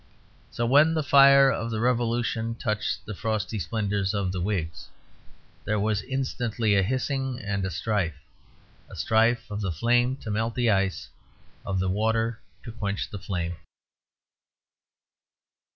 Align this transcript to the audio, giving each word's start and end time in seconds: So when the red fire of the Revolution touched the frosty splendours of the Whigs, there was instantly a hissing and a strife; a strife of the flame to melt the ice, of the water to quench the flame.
So 0.49 0.65
when 0.65 0.95
the 0.95 1.03
red 1.03 1.09
fire 1.09 1.51
of 1.51 1.69
the 1.69 1.79
Revolution 1.79 2.55
touched 2.55 3.05
the 3.05 3.13
frosty 3.13 3.59
splendours 3.59 4.15
of 4.15 4.31
the 4.31 4.41
Whigs, 4.41 4.87
there 5.63 5.79
was 5.79 6.01
instantly 6.01 6.73
a 6.73 6.81
hissing 6.81 7.39
and 7.39 7.63
a 7.63 7.69
strife; 7.69 8.15
a 8.89 8.95
strife 8.95 9.51
of 9.51 9.61
the 9.61 9.71
flame 9.71 10.15
to 10.15 10.31
melt 10.31 10.55
the 10.55 10.71
ice, 10.71 11.09
of 11.63 11.77
the 11.77 11.87
water 11.87 12.41
to 12.63 12.71
quench 12.71 13.11
the 13.11 13.19
flame. 13.19 13.57